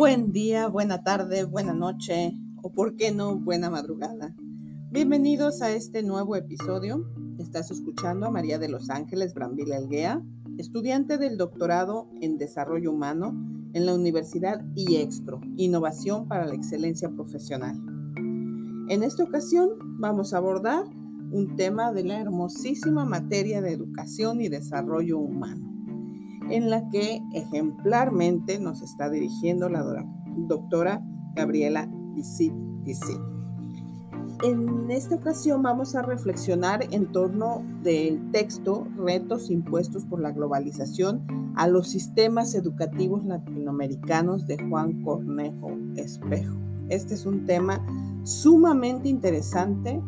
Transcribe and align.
Buen 0.00 0.32
día, 0.32 0.66
buena 0.66 1.02
tarde, 1.02 1.44
buena 1.44 1.74
noche 1.74 2.32
o 2.62 2.72
por 2.72 2.96
qué 2.96 3.12
no, 3.12 3.38
buena 3.38 3.68
madrugada. 3.68 4.34
Bienvenidos 4.90 5.60
a 5.60 5.72
este 5.72 6.02
nuevo 6.02 6.36
episodio. 6.36 7.04
Estás 7.38 7.70
escuchando 7.70 8.24
a 8.24 8.30
María 8.30 8.58
de 8.58 8.70
los 8.70 8.88
Ángeles 8.88 9.34
Brambila 9.34 9.76
Elguea, 9.76 10.22
estudiante 10.56 11.18
del 11.18 11.36
doctorado 11.36 12.08
en 12.22 12.38
Desarrollo 12.38 12.92
Humano 12.92 13.34
en 13.74 13.84
la 13.84 13.94
Universidad 13.94 14.64
IEXPRO, 14.74 15.42
Innovación 15.58 16.28
para 16.28 16.46
la 16.46 16.54
Excelencia 16.54 17.10
Profesional. 17.10 17.78
En 18.88 19.02
esta 19.02 19.22
ocasión 19.22 19.68
vamos 19.98 20.32
a 20.32 20.38
abordar 20.38 20.86
un 21.30 21.56
tema 21.56 21.92
de 21.92 22.04
la 22.04 22.18
hermosísima 22.18 23.04
materia 23.04 23.60
de 23.60 23.74
educación 23.74 24.40
y 24.40 24.48
desarrollo 24.48 25.18
humano 25.18 25.69
en 26.50 26.70
la 26.70 26.88
que 26.88 27.22
ejemplarmente 27.32 28.58
nos 28.58 28.82
está 28.82 29.08
dirigiendo 29.08 29.68
la 29.68 29.84
doctora 30.36 31.02
Gabriela 31.34 31.88
Isit 32.16 32.52
En 34.42 34.90
esta 34.90 35.16
ocasión 35.16 35.62
vamos 35.62 35.94
a 35.94 36.02
reflexionar 36.02 36.86
en 36.90 37.12
torno 37.12 37.62
del 37.82 38.30
texto 38.32 38.86
Retos 38.96 39.50
impuestos 39.50 40.04
por 40.04 40.20
la 40.20 40.32
globalización 40.32 41.52
a 41.56 41.68
los 41.68 41.88
sistemas 41.88 42.54
educativos 42.54 43.24
latinoamericanos 43.24 44.46
de 44.46 44.58
Juan 44.68 45.02
Cornejo 45.02 45.70
Espejo. 45.96 46.56
Este 46.88 47.14
es 47.14 47.26
un 47.26 47.46
tema 47.46 47.84
sumamente 48.24 49.08
interesante 49.08 50.02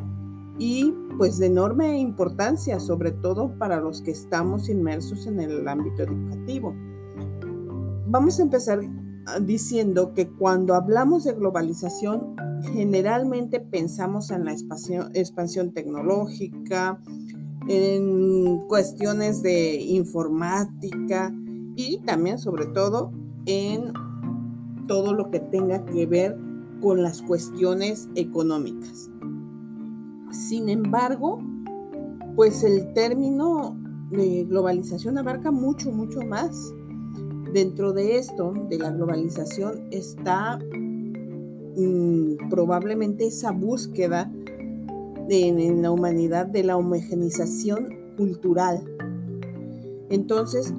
y 0.59 0.95
pues 1.19 1.39
de 1.39 1.47
enorme 1.47 1.99
importancia, 1.99 2.79
sobre 2.81 3.13
todo 3.13 3.57
para 3.59 3.81
los 3.81 4.03
que 4.03 4.11
estamos 4.11 4.69
inmersos 4.69 5.27
en 5.27 5.41
el 5.41 5.67
ámbito 5.67 6.03
educativo. 6.03 6.75
Vamos 8.07 8.39
a 8.39 8.43
empezar 8.43 8.81
ah, 9.27 9.41
diciendo 9.41 10.13
que 10.15 10.29
cuando 10.29 10.75
hablamos 10.75 11.25
de 11.25 11.33
globalización, 11.33 12.37
generalmente 12.73 13.61
pensamos 13.61 14.31
en 14.31 14.45
la 14.45 14.53
expansión, 14.53 15.73
tecnológica, 15.73 17.01
en 17.69 18.59
cuestiones 18.69 19.43
de 19.43 19.77
informática 19.77 21.33
y 21.77 21.99
también 22.05 22.39
sobre 22.39 22.67
todo 22.67 23.13
en 23.47 23.93
todo 24.87 25.15
lo 25.15 25.31
que 25.31 25.41
tenga 25.41 25.85
que 25.87 26.07
ver 26.07 26.37
con 26.81 27.03
las 27.03 27.23
cuestiones 27.23 28.09
económicas. 28.15 29.11
Sin 30.33 30.71
embargo, 30.71 31.41
pues 32.35 32.65
el 32.65 32.95
término 32.95 33.77
de 34.11 34.45
globalización 34.45 35.19
abarca 35.19 35.51
mucho, 35.51 35.93
mucho 35.93 36.23
más. 36.23 36.73
Dentro 37.53 37.93
de 37.93 38.17
esto, 38.17 38.55
de 38.71 38.79
la 38.79 38.91
globalización, 38.91 39.89
está 39.91 40.59
mm, 41.77 42.49
probablemente 42.49 43.27
esa 43.27 43.53
búsqueda 43.53 44.33
en 45.29 45.83
la 45.83 45.91
humanidad 45.91 46.47
de 46.47 46.65
la 46.65 46.79
homogenización 46.79 48.15
cultural. 48.17 48.83
Entonces, 50.09 50.73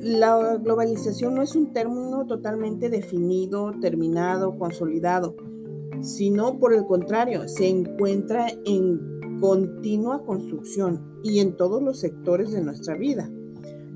la 0.00 0.56
globalización 0.56 1.36
no 1.36 1.42
es 1.42 1.54
un 1.54 1.72
término 1.72 2.26
totalmente 2.26 2.90
definido, 2.90 3.72
terminado, 3.80 4.58
consolidado 4.58 5.36
sino 6.02 6.58
por 6.58 6.74
el 6.74 6.84
contrario, 6.84 7.48
se 7.48 7.68
encuentra 7.68 8.48
en 8.64 9.38
continua 9.40 10.24
construcción 10.24 11.20
y 11.22 11.40
en 11.40 11.56
todos 11.56 11.82
los 11.82 12.00
sectores 12.00 12.50
de 12.50 12.62
nuestra 12.62 12.96
vida. 12.96 13.30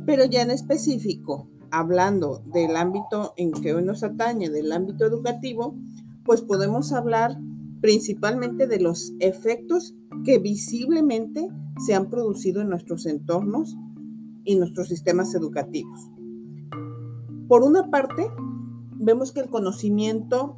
Pero 0.06 0.24
ya 0.24 0.42
en 0.42 0.50
específico, 0.50 1.48
hablando 1.70 2.42
del 2.52 2.76
ámbito 2.76 3.34
en 3.36 3.52
que 3.52 3.74
hoy 3.74 3.84
nos 3.84 4.02
atañe, 4.02 4.50
del 4.50 4.72
ámbito 4.72 5.06
educativo, 5.06 5.76
pues 6.24 6.42
podemos 6.42 6.92
hablar 6.92 7.38
principalmente 7.80 8.66
de 8.66 8.80
los 8.80 9.12
efectos 9.18 9.94
que 10.24 10.38
visiblemente 10.38 11.48
se 11.84 11.94
han 11.94 12.10
producido 12.10 12.60
en 12.60 12.68
nuestros 12.68 13.06
entornos 13.06 13.76
y 14.44 14.56
nuestros 14.56 14.88
sistemas 14.88 15.34
educativos. 15.34 16.10
Por 17.48 17.62
una 17.62 17.90
parte, 17.90 18.30
vemos 18.96 19.32
que 19.32 19.40
el 19.40 19.50
conocimiento 19.50 20.56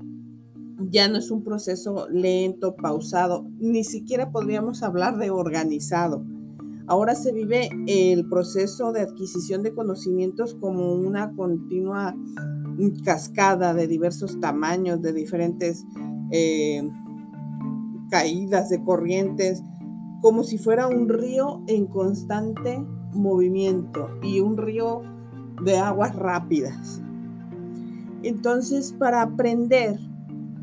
ya 0.78 1.08
no 1.08 1.18
es 1.18 1.30
un 1.30 1.42
proceso 1.42 2.08
lento, 2.10 2.74
pausado, 2.76 3.46
ni 3.58 3.84
siquiera 3.84 4.30
podríamos 4.30 4.82
hablar 4.82 5.18
de 5.18 5.30
organizado. 5.30 6.24
Ahora 6.86 7.14
se 7.14 7.32
vive 7.32 7.70
el 7.86 8.28
proceso 8.28 8.92
de 8.92 9.00
adquisición 9.00 9.62
de 9.62 9.72
conocimientos 9.72 10.54
como 10.54 10.92
una 10.94 11.32
continua 11.34 12.14
cascada 13.04 13.72
de 13.72 13.86
diversos 13.86 14.38
tamaños, 14.40 15.00
de 15.00 15.12
diferentes 15.12 15.84
eh, 16.30 16.86
caídas 18.10 18.68
de 18.68 18.82
corrientes, 18.82 19.62
como 20.20 20.42
si 20.42 20.58
fuera 20.58 20.86
un 20.86 21.08
río 21.08 21.62
en 21.68 21.86
constante 21.86 22.84
movimiento 23.12 24.10
y 24.22 24.40
un 24.40 24.56
río 24.56 25.02
de 25.62 25.78
aguas 25.78 26.14
rápidas. 26.16 27.00
Entonces, 28.22 28.92
para 28.92 29.22
aprender 29.22 29.98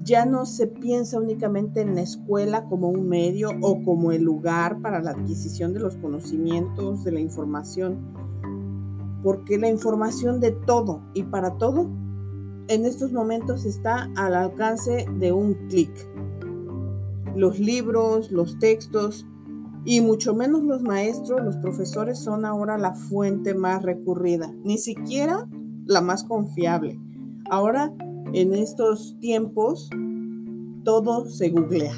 ya 0.04 0.26
no 0.26 0.46
se 0.46 0.68
piensa 0.68 1.20
únicamente 1.20 1.82
en 1.82 1.96
la 1.96 2.02
escuela 2.02 2.66
como 2.66 2.90
un 2.90 3.08
medio 3.08 3.52
o 3.62 3.84
como 3.84 4.12
el 4.12 4.24
lugar 4.24 4.82
para 4.82 5.02
la 5.02 5.12
adquisición 5.12 5.74
de 5.74 5.80
los 5.80 5.96
conocimientos, 5.98 7.04
de 7.04 7.12
la 7.12 7.20
información, 7.20 8.00
porque 9.24 9.58
la 9.58 9.70
información 9.70 10.40
de 10.40 10.52
todo 10.52 11.02
y 11.14 11.24
para 11.24 11.58
todo 11.58 11.88
en 12.68 12.86
estos 12.86 13.12
momentos 13.12 13.66
está 13.66 14.10
al 14.16 14.34
alcance 14.34 15.06
de 15.20 15.32
un 15.32 15.54
clic. 15.68 15.92
Los 17.36 17.60
libros, 17.60 18.32
los 18.32 18.60
textos 18.60 19.28
y 19.84 20.02
mucho 20.02 20.34
menos 20.34 20.64
los 20.64 20.82
maestros, 20.82 21.44
los 21.44 21.58
profesores 21.58 22.20
son 22.20 22.46
ahora 22.46 22.78
la 22.78 22.94
fuente 22.94 23.54
más 23.54 23.84
recurrida, 23.84 24.54
ni 24.64 24.78
siquiera 24.78 25.48
la 25.86 26.02
más 26.02 26.24
confiable. 26.24 27.00
Ahora 27.50 27.94
en 28.34 28.54
estos 28.54 29.18
tiempos 29.20 29.90
todo 30.84 31.26
se 31.26 31.50
googlea, 31.50 31.94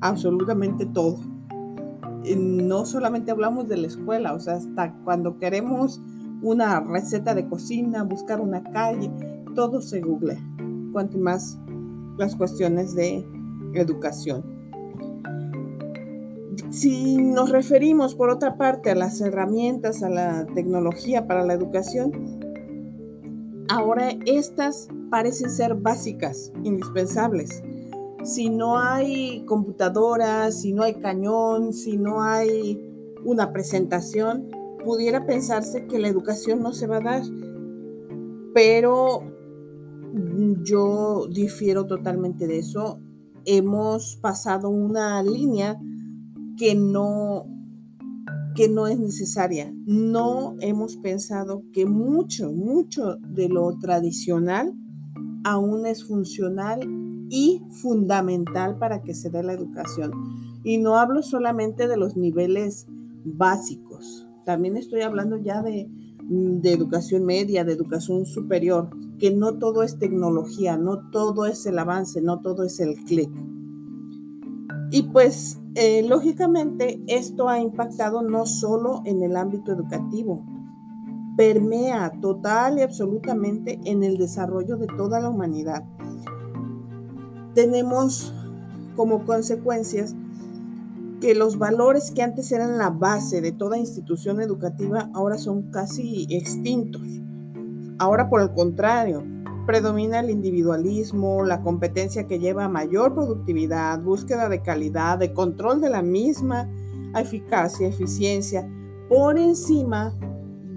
absolutamente 0.00 0.86
todo. 0.86 1.18
No 2.36 2.84
solamente 2.86 3.30
hablamos 3.30 3.68
de 3.68 3.76
la 3.76 3.86
escuela, 3.86 4.34
o 4.34 4.40
sea, 4.40 4.54
hasta 4.54 4.94
cuando 5.04 5.38
queremos 5.38 6.00
una 6.42 6.80
receta 6.80 7.34
de 7.34 7.46
cocina, 7.46 8.02
buscar 8.02 8.40
una 8.40 8.62
calle, 8.64 9.10
todo 9.54 9.80
se 9.80 10.00
googlea. 10.00 10.40
Cuanto 10.92 11.18
más 11.18 11.58
las 12.18 12.34
cuestiones 12.34 12.94
de 12.94 13.24
educación. 13.74 14.44
Si 16.70 17.16
nos 17.16 17.50
referimos, 17.50 18.14
por 18.14 18.30
otra 18.30 18.56
parte, 18.56 18.90
a 18.90 18.94
las 18.94 19.20
herramientas, 19.20 20.02
a 20.02 20.08
la 20.08 20.46
tecnología 20.46 21.26
para 21.26 21.44
la 21.44 21.54
educación, 21.54 22.35
ahora 23.68 24.10
estas 24.26 24.88
parecen 25.10 25.50
ser 25.50 25.74
básicas, 25.74 26.52
indispensables. 26.62 27.62
Si 28.24 28.50
no 28.50 28.78
hay 28.78 29.44
computadora, 29.44 30.50
si 30.50 30.72
no 30.72 30.82
hay 30.82 30.94
cañón, 30.94 31.72
si 31.72 31.96
no 31.96 32.22
hay 32.22 32.80
una 33.24 33.52
presentación, 33.52 34.48
pudiera 34.84 35.26
pensarse 35.26 35.86
que 35.86 35.98
la 35.98 36.08
educación 36.08 36.62
no 36.62 36.72
se 36.72 36.86
va 36.86 36.98
a 36.98 37.00
dar. 37.00 37.22
Pero 38.54 39.22
yo 40.62 41.26
difiero 41.28 41.86
totalmente 41.86 42.46
de 42.46 42.58
eso. 42.58 43.00
Hemos 43.44 44.16
pasado 44.16 44.70
una 44.70 45.22
línea 45.22 45.78
que 46.56 46.74
no 46.74 47.46
que 48.56 48.68
no 48.68 48.86
es 48.86 48.98
necesaria. 48.98 49.72
No 49.86 50.56
hemos 50.60 50.96
pensado 50.96 51.62
que 51.72 51.86
mucho, 51.86 52.50
mucho 52.52 53.16
de 53.16 53.48
lo 53.48 53.78
tradicional 53.78 54.74
aún 55.44 55.86
es 55.86 56.04
funcional 56.04 56.80
y 57.28 57.62
fundamental 57.82 58.78
para 58.78 59.02
que 59.02 59.14
se 59.14 59.30
dé 59.30 59.42
la 59.42 59.52
educación. 59.52 60.10
Y 60.64 60.78
no 60.78 60.96
hablo 60.96 61.22
solamente 61.22 61.86
de 61.86 61.96
los 61.96 62.16
niveles 62.16 62.86
básicos, 63.24 64.26
también 64.46 64.76
estoy 64.76 65.00
hablando 65.00 65.36
ya 65.38 65.60
de, 65.60 65.90
de 66.22 66.72
educación 66.72 67.24
media, 67.24 67.64
de 67.64 67.72
educación 67.72 68.26
superior, 68.26 68.88
que 69.18 69.32
no 69.32 69.58
todo 69.58 69.82
es 69.82 69.98
tecnología, 69.98 70.78
no 70.78 71.10
todo 71.10 71.46
es 71.46 71.66
el 71.66 71.80
avance, 71.80 72.22
no 72.22 72.40
todo 72.40 72.62
es 72.62 72.78
el 72.78 72.94
clic. 72.94 73.30
Y 74.92 75.02
pues, 75.02 75.58
eh, 75.76 76.02
lógicamente, 76.02 77.02
esto 77.06 77.48
ha 77.48 77.60
impactado 77.60 78.22
no 78.22 78.46
solo 78.46 79.02
en 79.04 79.22
el 79.22 79.36
ámbito 79.36 79.72
educativo, 79.72 80.42
permea 81.36 82.12
total 82.20 82.78
y 82.78 82.82
absolutamente 82.82 83.78
en 83.84 84.02
el 84.02 84.16
desarrollo 84.16 84.78
de 84.78 84.86
toda 84.86 85.20
la 85.20 85.28
humanidad. 85.28 85.84
Tenemos 87.54 88.32
como 88.96 89.24
consecuencias 89.24 90.16
que 91.20 91.34
los 91.34 91.58
valores 91.58 92.10
que 92.10 92.22
antes 92.22 92.50
eran 92.52 92.78
la 92.78 92.90
base 92.90 93.42
de 93.42 93.52
toda 93.52 93.78
institución 93.78 94.40
educativa 94.40 95.10
ahora 95.12 95.36
son 95.36 95.70
casi 95.70 96.26
extintos. 96.30 97.02
Ahora, 97.98 98.30
por 98.30 98.40
el 98.40 98.52
contrario, 98.52 99.24
Predomina 99.66 100.20
el 100.20 100.30
individualismo, 100.30 101.44
la 101.44 101.60
competencia 101.60 102.26
que 102.26 102.38
lleva 102.38 102.64
a 102.64 102.68
mayor 102.68 103.14
productividad, 103.14 104.00
búsqueda 104.00 104.48
de 104.48 104.62
calidad, 104.62 105.18
de 105.18 105.32
control 105.32 105.80
de 105.80 105.90
la 105.90 106.02
misma, 106.02 106.70
eficacia, 107.16 107.88
eficiencia, 107.88 108.68
por 109.08 109.38
encima 109.38 110.14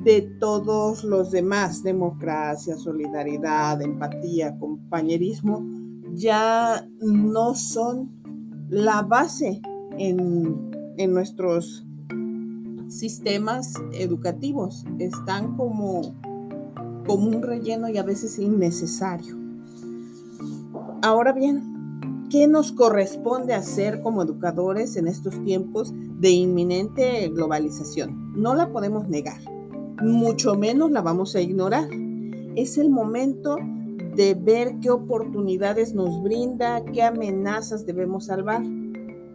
de 0.03 0.21
todos 0.39 1.03
los 1.03 1.29
demás, 1.29 1.83
democracia, 1.83 2.77
solidaridad, 2.77 3.81
empatía, 3.81 4.57
compañerismo, 4.57 5.63
ya 6.13 6.87
no 6.99 7.53
son 7.53 8.09
la 8.69 9.01
base 9.03 9.61
en, 9.97 10.71
en 10.97 11.13
nuestros 11.13 11.85
sistemas 12.87 13.73
educativos. 13.93 14.85
Están 14.97 15.55
como, 15.55 16.15
como 17.09 17.27
un 17.27 17.41
relleno 17.41 17.89
y 17.89 17.97
a 17.97 18.03
veces 18.03 18.37
innecesario. 18.39 19.35
Ahora 21.01 21.33
bien, 21.33 22.27
¿qué 22.29 22.47
nos 22.47 22.71
corresponde 22.71 23.53
hacer 23.53 24.01
como 24.01 24.21
educadores 24.21 24.95
en 24.95 25.07
estos 25.07 25.43
tiempos 25.43 25.93
de 26.19 26.29
inminente 26.29 27.27
globalización? 27.29 28.33
No 28.35 28.53
la 28.53 28.71
podemos 28.71 29.07
negar 29.07 29.39
mucho 30.01 30.55
menos 30.55 30.91
la 30.91 31.01
vamos 31.01 31.35
a 31.35 31.41
ignorar. 31.41 31.89
Es 32.55 32.77
el 32.77 32.89
momento 32.89 33.57
de 34.15 34.33
ver 34.33 34.79
qué 34.81 34.89
oportunidades 34.89 35.93
nos 35.93 36.21
brinda, 36.21 36.83
qué 36.85 37.03
amenazas 37.03 37.85
debemos 37.85 38.25
salvar. 38.25 38.63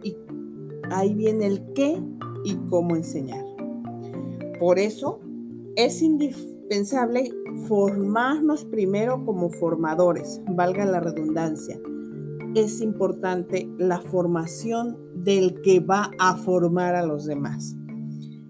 Y 0.03 0.15
ahí 0.91 1.13
viene 1.13 1.47
el 1.47 1.73
qué 1.73 2.01
y 2.43 2.55
cómo 2.69 2.95
enseñar. 2.95 3.43
Por 4.59 4.79
eso 4.79 5.19
es 5.75 6.01
indispensable 6.01 7.31
formarnos 7.67 8.65
primero 8.65 9.23
como 9.25 9.49
formadores, 9.49 10.41
valga 10.47 10.85
la 10.85 10.99
redundancia. 10.99 11.79
Es 12.55 12.81
importante 12.81 13.69
la 13.77 13.99
formación 13.99 14.97
del 15.15 15.61
que 15.61 15.79
va 15.79 16.11
a 16.19 16.37
formar 16.37 16.95
a 16.95 17.05
los 17.05 17.25
demás 17.25 17.75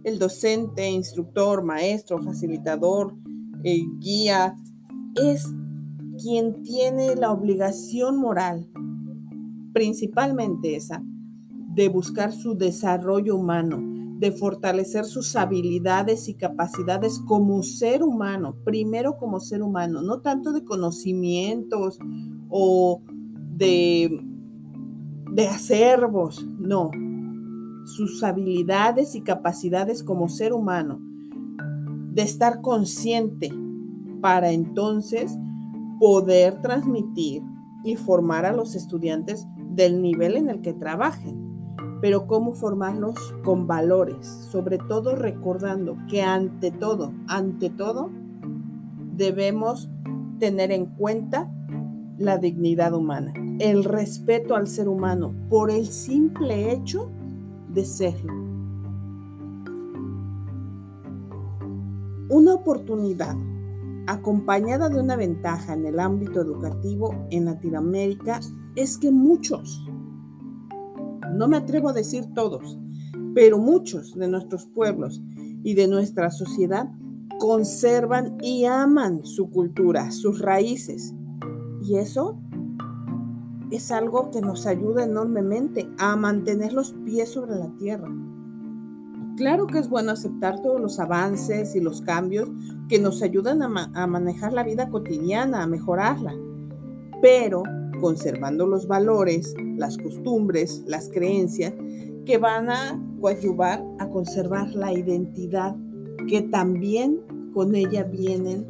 el 0.06 0.20
docente, 0.20 0.88
instructor, 0.88 1.64
maestro, 1.64 2.22
facilitador, 2.22 3.16
eh, 3.64 3.84
guía, 3.98 4.56
es 5.16 5.52
quien 6.22 6.62
tiene 6.62 7.16
la 7.16 7.32
obligación 7.32 8.20
moral, 8.20 8.70
principalmente 9.74 10.76
esa, 10.76 11.04
de 11.74 11.90
buscar 11.90 12.32
su 12.32 12.56
desarrollo 12.56 13.36
humano, 13.36 13.82
de 14.20 14.32
fortalecer 14.32 15.06
sus 15.06 15.36
habilidades 15.36 16.30
y 16.30 16.36
capacidades 16.36 17.20
como 17.20 17.64
ser 17.64 18.02
humano, 18.02 18.56
primero 18.64 19.18
como 19.18 19.40
ser 19.40 19.62
humano, 19.62 20.02
no 20.02 20.22
tanto 20.22 20.54
de 20.54 20.64
conocimientos 20.64 22.00
o 22.50 23.02
de, 23.58 24.22
de 25.32 25.48
acervos, 25.48 26.46
no, 26.60 26.92
sus 27.86 28.24
habilidades 28.24 29.16
y 29.16 29.22
capacidades 29.22 30.02
como 30.02 30.30
ser 30.30 30.54
humano, 30.54 31.00
de 32.14 32.22
estar 32.22 32.62
consciente 32.62 33.52
para 34.22 34.52
entonces 34.52 35.38
poder 36.00 36.62
transmitir 36.62 37.44
y 37.84 37.96
formar 37.98 38.46
a 38.46 38.54
los 38.54 38.76
estudiantes 38.76 39.46
del 39.72 40.02
nivel 40.02 40.38
en 40.38 40.50
el 40.50 40.62
que 40.62 40.74
trabajen. 40.74 41.45
Pero 42.06 42.28
cómo 42.28 42.54
formarlos 42.54 43.34
con 43.44 43.66
valores, 43.66 44.28
sobre 44.28 44.78
todo 44.78 45.16
recordando 45.16 45.98
que 46.08 46.22
ante 46.22 46.70
todo, 46.70 47.12
ante 47.26 47.72
todo, 47.72 48.12
debemos 49.18 49.90
tener 50.38 50.72
en 50.72 50.86
cuenta 50.86 51.52
la 52.20 52.38
dignidad 52.38 52.94
humana, 52.94 53.34
el 53.58 53.84
respeto 53.84 54.56
al 54.56 54.68
ser 54.68 54.88
humano 54.88 55.34
por 55.50 55.72
el 55.72 55.88
simple 55.88 56.74
hecho 56.74 57.10
de 57.70 57.84
serlo. 57.84 58.34
Una 62.30 62.54
oportunidad 62.54 63.36
acompañada 64.06 64.90
de 64.90 65.00
una 65.00 65.16
ventaja 65.16 65.74
en 65.74 65.88
el 65.88 66.00
ámbito 66.00 66.40
educativo 66.40 67.16
en 67.32 67.46
Latinoamérica 67.46 68.42
es 68.76 69.00
que 69.00 69.10
muchos, 69.10 69.84
no 71.34 71.48
me 71.48 71.58
atrevo 71.58 71.90
a 71.90 71.94
decir 71.94 72.26
todos, 72.34 72.78
pero 73.34 73.58
muchos 73.58 74.14
de 74.16 74.28
nuestros 74.28 74.66
pueblos 74.66 75.22
y 75.64 75.74
de 75.74 75.88
nuestra 75.88 76.32
sociedad 76.32 76.90
conservan 77.40 78.38
y 78.42 78.66
aman 78.66 79.26
su 79.26 79.50
cultura, 79.50 80.12
sus 80.12 80.40
raíces. 80.40 81.14
Y 81.82 81.98
eso 81.98 82.40
es 83.72 83.92
algo 83.92 84.32
que 84.32 84.42
nos 84.42 84.66
ayuda 84.66 85.04
enormemente 85.04 85.90
a 85.98 86.16
mantener 86.16 86.74
los 86.74 86.94
pies 87.06 87.30
sobre 87.30 87.56
la 87.56 87.70
tierra. 87.78 88.10
Claro 89.38 89.68
que 89.68 89.80
es 89.80 89.90
bueno 89.90 90.12
aceptar 90.12 90.62
todos 90.62 90.80
los 90.80 90.98
avances 91.00 91.76
y 91.76 91.82
los 91.82 92.02
cambios 92.02 92.50
que 92.88 93.00
nos 93.00 93.22
ayudan 93.22 93.62
a, 93.62 94.08
manejar 94.08 94.54
la 94.54 94.64
vida 94.64 94.90
cotidiana, 94.90 95.64
a 95.64 95.68
mejorarla, 95.68 96.34
pero 97.22 97.64
conservando 98.06 98.68
los 98.68 98.88
valores, 98.88 99.56
las 99.78 99.98
costumbres, 99.98 100.84
las 100.86 101.10
creencias 101.10 101.74
que 102.24 102.38
van 102.38 102.70
a 102.70 103.04
coadyuvar 103.20 103.84
a 103.98 104.08
conservar 104.10 104.76
la 104.76 104.94
identidad, 104.94 105.76
que 106.28 106.44
también 106.44 107.20
con 107.52 107.74
ella 107.74 108.04
vienen 108.04 108.68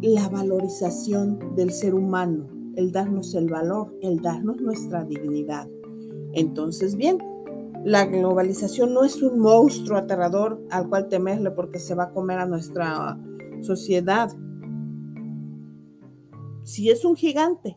la 0.00 0.30
valorización 0.30 1.54
del 1.56 1.72
ser 1.72 1.92
humano, 1.92 2.48
el 2.74 2.90
darnos 2.90 3.34
el 3.34 3.50
valor, 3.50 3.94
el 4.00 4.22
darnos 4.22 4.62
nuestra 4.62 5.04
dignidad. 5.04 5.68
Entonces, 6.32 6.96
bien, 6.96 7.18
la 7.84 8.06
globalización 8.06 8.94
no 8.94 9.04
es 9.04 9.22
un 9.22 9.40
monstruo 9.40 9.98
aterrador 9.98 10.58
al 10.70 10.88
cual 10.88 11.08
temerle 11.08 11.50
porque 11.50 11.78
se 11.78 11.94
va 11.94 12.04
a 12.04 12.12
comer 12.12 12.38
a 12.38 12.46
nuestra 12.46 13.18
sociedad. 13.60 14.30
Sí 16.62 16.88
es 16.88 17.04
un 17.04 17.14
gigante, 17.14 17.76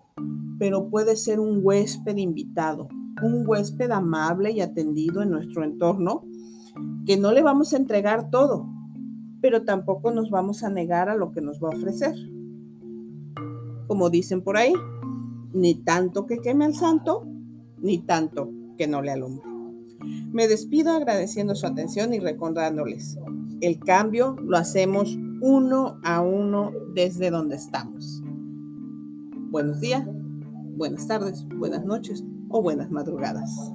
pero 0.60 0.90
puede 0.90 1.16
ser 1.16 1.40
un 1.40 1.60
huésped 1.64 2.18
invitado, 2.18 2.88
un 3.22 3.44
huésped 3.48 3.92
amable 3.92 4.52
y 4.52 4.62
atendido 4.62 5.22
en 5.22 5.32
nuestro 5.32 5.64
entorno, 5.64 6.24
que 7.06 7.18
no 7.18 7.32
le 7.32 7.42
vamos 7.42 7.74
a 7.74 7.78
entregar 7.78 8.30
todo, 8.30 8.68
pero 9.42 9.64
tampoco 9.64 10.12
nos 10.12 10.30
vamos 10.30 10.64
a 10.64 10.70
negar 10.70 11.10
a 11.10 11.16
lo 11.16 11.32
que 11.32 11.42
nos 11.42 11.62
va 11.62 11.70
a 11.70 11.78
ofrecer 11.78 12.16
como 13.88 14.10
dicen 14.10 14.42
por 14.42 14.58
ahí, 14.58 14.74
ni 15.54 15.76
tanto 15.76 16.26
que 16.26 16.40
queme 16.40 16.66
al 16.66 16.76
santo, 16.76 17.26
ni 17.82 18.00
tanto 18.00 18.50
que 18.78 18.88
no 18.88 19.02
le 19.02 19.12
alumbre. 19.12 19.46
Me 20.32 20.48
despido 20.48 20.92
agradeciendo 20.92 21.56
su 21.56 21.66
atención 21.66 22.14
y 22.14 22.20
recordándoles, 22.20 23.18
el 23.62 23.80
cambio 23.80 24.36
lo 24.42 24.58
hacemos 24.58 25.18
uno 25.42 26.00
a 26.04 26.22
uno 26.22 26.72
desde 26.94 27.32
donde 27.32 27.56
estamos. 27.56 28.22
Buenos 29.50 29.80
días, 29.80 30.06
buenas 30.76 31.08
tardes, 31.08 31.46
buenas 31.58 31.84
noches 31.86 32.24
o 32.50 32.62
buenas 32.62 32.92
madrugadas. 32.92 33.72